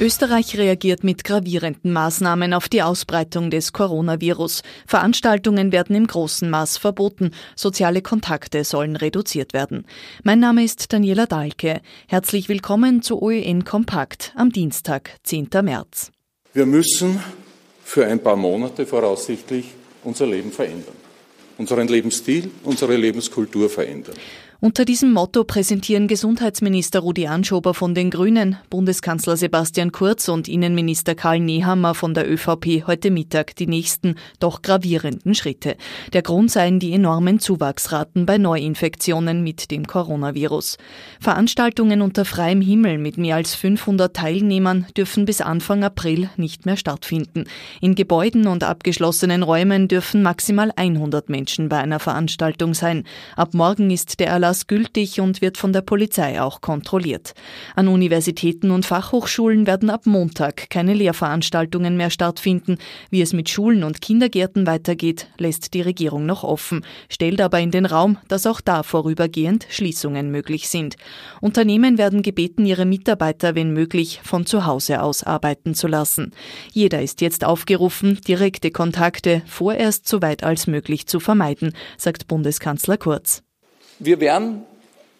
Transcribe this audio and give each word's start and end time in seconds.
Österreich 0.00 0.56
reagiert 0.56 1.04
mit 1.04 1.24
gravierenden 1.24 1.92
Maßnahmen 1.92 2.54
auf 2.54 2.70
die 2.70 2.80
Ausbreitung 2.80 3.50
des 3.50 3.74
Coronavirus. 3.74 4.62
Veranstaltungen 4.86 5.72
werden 5.72 5.94
im 5.94 6.06
großen 6.06 6.48
Maß 6.48 6.78
verboten, 6.78 7.32
soziale 7.54 8.00
Kontakte 8.00 8.64
sollen 8.64 8.96
reduziert 8.96 9.52
werden. 9.52 9.84
Mein 10.22 10.40
Name 10.40 10.64
ist 10.64 10.94
Daniela 10.94 11.26
Dahlke. 11.26 11.82
Herzlich 12.08 12.48
willkommen 12.48 13.02
zu 13.02 13.20
OEN 13.20 13.64
Kompakt 13.64 14.32
am 14.36 14.50
Dienstag, 14.50 15.18
10. 15.24 15.50
März. 15.62 16.12
Wir 16.54 16.64
müssen 16.64 17.20
für 17.84 18.06
ein 18.06 18.22
paar 18.22 18.36
Monate 18.36 18.86
voraussichtlich 18.86 19.66
unser 20.02 20.26
Leben 20.26 20.50
verändern, 20.50 20.96
unseren 21.58 21.88
Lebensstil, 21.88 22.50
unsere 22.64 22.96
Lebenskultur 22.96 23.68
verändern. 23.68 24.16
Unter 24.62 24.84
diesem 24.84 25.14
Motto 25.14 25.44
präsentieren 25.44 26.06
Gesundheitsminister 26.06 27.00
Rudi 27.00 27.26
Anschober 27.26 27.72
von 27.72 27.94
den 27.94 28.10
Grünen, 28.10 28.58
Bundeskanzler 28.68 29.38
Sebastian 29.38 29.90
Kurz 29.90 30.28
und 30.28 30.48
Innenminister 30.48 31.14
Karl 31.14 31.40
Nehammer 31.40 31.94
von 31.94 32.12
der 32.12 32.30
ÖVP 32.30 32.86
heute 32.86 33.10
Mittag 33.10 33.56
die 33.56 33.66
nächsten, 33.66 34.16
doch 34.38 34.60
gravierenden 34.60 35.34
Schritte. 35.34 35.78
Der 36.12 36.20
Grund 36.20 36.50
seien 36.50 36.78
die 36.78 36.92
enormen 36.92 37.40
Zuwachsraten 37.40 38.26
bei 38.26 38.36
Neuinfektionen 38.36 39.42
mit 39.42 39.70
dem 39.70 39.86
Coronavirus. 39.86 40.76
Veranstaltungen 41.20 42.02
unter 42.02 42.26
freiem 42.26 42.60
Himmel 42.60 42.98
mit 42.98 43.16
mehr 43.16 43.36
als 43.36 43.54
500 43.54 44.14
Teilnehmern 44.14 44.84
dürfen 44.94 45.24
bis 45.24 45.40
Anfang 45.40 45.84
April 45.84 46.28
nicht 46.36 46.66
mehr 46.66 46.76
stattfinden. 46.76 47.44
In 47.80 47.94
Gebäuden 47.94 48.46
und 48.46 48.62
abgeschlossenen 48.62 49.42
Räumen 49.42 49.88
dürfen 49.88 50.22
maximal 50.22 50.70
100 50.76 51.30
Menschen 51.30 51.70
bei 51.70 51.78
einer 51.78 51.98
Veranstaltung 51.98 52.74
sein. 52.74 53.04
Ab 53.36 53.54
morgen 53.54 53.90
ist 53.90 54.20
der 54.20 54.28
Erlass 54.28 54.49
Erlass 54.50 54.66
gültig 54.66 55.20
und 55.20 55.42
wird 55.42 55.58
von 55.58 55.72
der 55.72 55.82
Polizei 55.82 56.42
auch 56.42 56.60
kontrolliert. 56.60 57.34
An 57.76 57.86
Universitäten 57.86 58.72
und 58.72 58.84
Fachhochschulen 58.84 59.64
werden 59.64 59.90
ab 59.90 60.06
Montag 60.06 60.68
keine 60.70 60.92
Lehrveranstaltungen 60.92 61.96
mehr 61.96 62.10
stattfinden. 62.10 62.78
Wie 63.10 63.22
es 63.22 63.32
mit 63.32 63.48
Schulen 63.48 63.84
und 63.84 64.00
Kindergärten 64.00 64.66
weitergeht, 64.66 65.28
lässt 65.38 65.72
die 65.72 65.82
Regierung 65.82 66.26
noch 66.26 66.42
offen, 66.42 66.84
stellt 67.08 67.40
aber 67.40 67.60
in 67.60 67.70
den 67.70 67.86
Raum, 67.86 68.18
dass 68.26 68.44
auch 68.44 68.60
da 68.60 68.82
vorübergehend 68.82 69.68
Schließungen 69.70 70.32
möglich 70.32 70.68
sind. 70.68 70.96
Unternehmen 71.40 71.96
werden 71.96 72.22
gebeten, 72.22 72.66
ihre 72.66 72.86
Mitarbeiter, 72.86 73.54
wenn 73.54 73.72
möglich, 73.72 74.18
von 74.24 74.46
zu 74.46 74.66
Hause 74.66 75.00
aus 75.00 75.22
arbeiten 75.22 75.76
zu 75.76 75.86
lassen. 75.86 76.32
Jeder 76.72 77.00
ist 77.00 77.20
jetzt 77.20 77.44
aufgerufen, 77.44 78.18
direkte 78.26 78.72
Kontakte 78.72 79.42
vorerst 79.46 80.08
so 80.08 80.20
weit 80.22 80.42
als 80.42 80.66
möglich 80.66 81.06
zu 81.06 81.20
vermeiden, 81.20 81.72
sagt 81.96 82.26
Bundeskanzler 82.26 82.96
Kurz. 82.96 83.44
Wir 84.00 84.18
werden 84.18 84.64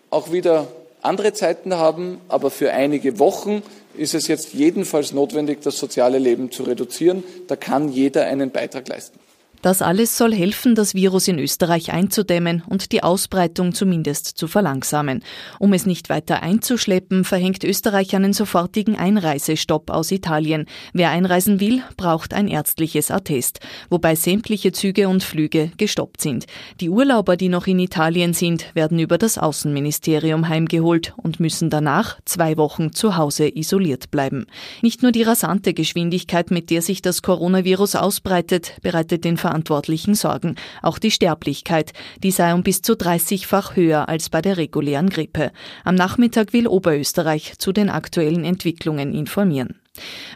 auch 0.08 0.32
wieder 0.32 0.66
andere 1.02 1.32
Zeiten 1.34 1.74
haben, 1.74 2.18
aber 2.28 2.50
für 2.50 2.72
einige 2.72 3.18
Wochen 3.18 3.62
ist 3.96 4.14
es 4.14 4.26
jetzt 4.26 4.54
jedenfalls 4.54 5.12
notwendig, 5.12 5.60
das 5.62 5.78
soziale 5.78 6.18
Leben 6.18 6.50
zu 6.50 6.62
reduzieren. 6.62 7.22
Da 7.46 7.56
kann 7.56 7.92
jeder 7.92 8.24
einen 8.24 8.50
Beitrag 8.50 8.88
leisten. 8.88 9.18
Das 9.62 9.82
alles 9.82 10.16
soll 10.16 10.34
helfen, 10.34 10.74
das 10.74 10.94
Virus 10.94 11.28
in 11.28 11.38
Österreich 11.38 11.92
einzudämmen 11.92 12.62
und 12.66 12.92
die 12.92 13.02
Ausbreitung 13.02 13.74
zumindest 13.74 14.26
zu 14.26 14.48
verlangsamen. 14.48 15.22
Um 15.58 15.74
es 15.74 15.84
nicht 15.84 16.08
weiter 16.08 16.42
einzuschleppen, 16.42 17.24
verhängt 17.24 17.62
Österreich 17.62 18.16
einen 18.16 18.32
sofortigen 18.32 18.96
Einreisestopp 18.96 19.90
aus 19.90 20.12
Italien. 20.12 20.64
Wer 20.94 21.10
einreisen 21.10 21.60
will, 21.60 21.82
braucht 21.98 22.32
ein 22.32 22.48
ärztliches 22.48 23.10
Attest, 23.10 23.60
wobei 23.90 24.14
sämtliche 24.14 24.72
Züge 24.72 25.10
und 25.10 25.22
Flüge 25.22 25.72
gestoppt 25.76 26.22
sind. 26.22 26.46
Die 26.80 26.88
Urlauber, 26.88 27.36
die 27.36 27.50
noch 27.50 27.66
in 27.66 27.80
Italien 27.80 28.32
sind, 28.32 28.74
werden 28.74 28.98
über 28.98 29.18
das 29.18 29.36
Außenministerium 29.36 30.48
heimgeholt 30.48 31.12
und 31.18 31.38
müssen 31.38 31.68
danach 31.68 32.18
zwei 32.24 32.56
Wochen 32.56 32.92
zu 32.92 33.18
Hause 33.18 33.54
isoliert 33.54 34.10
bleiben. 34.10 34.46
Nicht 34.80 35.02
nur 35.02 35.12
die 35.12 35.22
rasante 35.22 35.74
Geschwindigkeit, 35.74 36.50
mit 36.50 36.70
der 36.70 36.80
sich 36.80 37.02
das 37.02 37.20
Coronavirus 37.20 37.96
ausbreitet, 37.96 38.78
bereitet 38.80 39.24
den 39.24 39.36
Verantwortlichen 39.50 40.14
sorgen. 40.14 40.54
Auch 40.80 40.98
die 41.00 41.10
Sterblichkeit, 41.10 41.92
die 42.22 42.30
sei 42.30 42.54
um 42.54 42.62
bis 42.62 42.82
zu 42.82 42.92
30-fach 42.92 43.74
höher 43.74 44.08
als 44.08 44.30
bei 44.30 44.40
der 44.40 44.56
regulären 44.56 45.10
Grippe. 45.10 45.50
Am 45.84 45.96
Nachmittag 45.96 46.52
will 46.52 46.68
Oberösterreich 46.68 47.58
zu 47.58 47.72
den 47.72 47.90
aktuellen 47.90 48.44
Entwicklungen 48.44 49.12
informieren. 49.12 49.80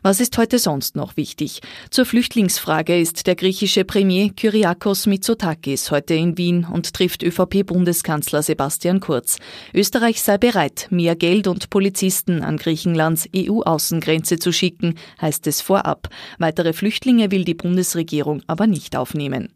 Was 0.02 0.20
ist 0.20 0.36
heute 0.38 0.58
sonst 0.58 0.97
noch 0.97 1.16
wichtig? 1.16 1.60
Zur 1.91 2.04
Flüchtlingsfrage 2.04 3.00
ist 3.00 3.26
der 3.26 3.34
griechische 3.34 3.84
Premier 3.84 4.30
Kyriakos 4.30 5.06
Mitsotakis 5.06 5.91
heute 5.91 6.14
in 6.14 6.36
Wien 6.38 6.66
und 6.70 6.94
trifft 6.94 7.22
ÖVP-Bundeskanzler 7.22 8.42
Sebastian 8.42 9.00
Kurz. 9.00 9.38
Österreich 9.72 10.22
sei 10.22 10.38
bereit, 10.38 10.88
mehr 10.91 11.16
Geld 11.16 11.47
und 11.47 11.70
Polizisten 11.70 12.42
an 12.42 12.56
Griechenlands 12.56 13.28
EU-Außengrenze 13.34 14.38
zu 14.38 14.53
schicken, 14.53 14.94
heißt 15.20 15.47
es 15.47 15.60
vorab. 15.60 16.08
Weitere 16.38 16.72
Flüchtlinge 16.72 17.30
will 17.30 17.44
die 17.44 17.54
Bundesregierung 17.54 18.42
aber 18.47 18.66
nicht 18.66 18.97
aufnehmen. 18.97 19.48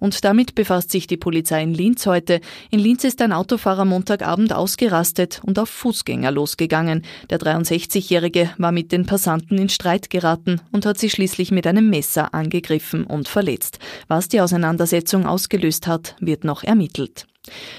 Und 0.00 0.24
damit 0.24 0.54
befasst 0.54 0.90
sich 0.90 1.06
die 1.06 1.16
Polizei 1.16 1.62
in 1.62 1.74
Linz 1.74 2.06
heute. 2.06 2.40
In 2.70 2.78
Linz 2.78 3.04
ist 3.04 3.22
ein 3.22 3.32
Autofahrer 3.32 3.84
Montagabend 3.84 4.52
ausgerastet 4.52 5.40
und 5.44 5.58
auf 5.58 5.68
Fußgänger 5.68 6.30
losgegangen. 6.30 7.02
Der 7.30 7.38
63-Jährige 7.38 8.50
war 8.58 8.72
mit 8.72 8.92
den 8.92 9.06
Passanten 9.06 9.53
Passanten 9.54 9.58
in 9.58 9.68
Streit 9.68 10.10
geraten 10.10 10.60
und 10.72 10.86
hat 10.86 10.98
sie 10.98 11.10
schließlich 11.10 11.50
mit 11.50 11.66
einem 11.66 11.88
Messer 11.88 12.34
angegriffen 12.34 13.04
und 13.04 13.28
verletzt. 13.28 13.78
Was 14.08 14.28
die 14.28 14.40
Auseinandersetzung 14.40 15.26
ausgelöst 15.26 15.86
hat, 15.86 16.16
wird 16.20 16.44
noch 16.44 16.64
ermittelt. 16.64 17.26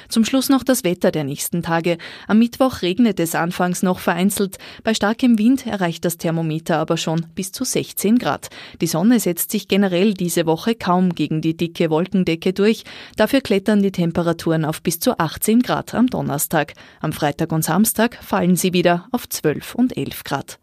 Zum 0.09 0.25
Schluss 0.25 0.49
noch 0.49 0.63
das 0.63 0.83
Wetter 0.83 1.11
der 1.11 1.23
nächsten 1.23 1.63
Tage. 1.63 1.97
Am 2.27 2.39
Mittwoch 2.39 2.81
regnet 2.81 3.19
es 3.19 3.35
anfangs 3.35 3.83
noch 3.83 3.99
vereinzelt. 3.99 4.57
Bei 4.83 4.93
starkem 4.93 5.37
Wind 5.37 5.65
erreicht 5.65 6.05
das 6.05 6.17
Thermometer 6.17 6.77
aber 6.77 6.97
schon 6.97 7.25
bis 7.35 7.51
zu 7.51 7.63
16 7.63 8.17
Grad. 8.19 8.49
Die 8.81 8.87
Sonne 8.87 9.19
setzt 9.19 9.51
sich 9.51 9.67
generell 9.67 10.13
diese 10.13 10.45
Woche 10.45 10.75
kaum 10.75 11.15
gegen 11.15 11.41
die 11.41 11.57
dicke 11.57 11.89
Wolkendecke 11.89 12.53
durch. 12.53 12.83
Dafür 13.15 13.41
klettern 13.41 13.81
die 13.81 13.91
Temperaturen 13.91 14.65
auf 14.65 14.81
bis 14.81 14.99
zu 14.99 15.17
18 15.17 15.61
Grad 15.61 15.93
am 15.95 16.07
Donnerstag. 16.07 16.73
Am 17.01 17.13
Freitag 17.13 17.51
und 17.51 17.63
Samstag 17.63 18.17
fallen 18.23 18.55
sie 18.55 18.73
wieder 18.73 19.07
auf 19.11 19.27
12 19.27 19.75
und 19.75 19.97
11 19.97 20.23
Grad. 20.23 20.59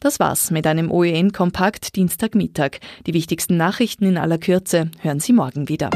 Das 0.00 0.20
war's 0.20 0.50
mit 0.50 0.66
einem 0.66 0.90
OEN-Kompakt 0.90 1.96
Dienstagmittag. 1.96 2.78
Die 3.06 3.14
wichtigsten 3.14 3.56
Nachrichten 3.56 4.04
in 4.04 4.16
aller 4.16 4.38
Kürze 4.38 4.90
hören 5.00 5.20
Sie 5.20 5.32
morgen 5.32 5.68
wieder. 5.68 5.90